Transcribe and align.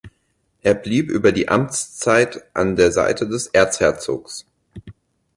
Er 0.63 0.73
blieb 0.73 1.11
über 1.11 1.31
die 1.31 1.47
Amtszeit 1.49 2.41
an 2.55 2.75
der 2.75 2.91
Seite 2.91 3.27
des 3.29 3.45
Erzherzogs. 3.45 4.47